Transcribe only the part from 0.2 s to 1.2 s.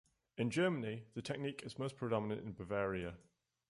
In Germany,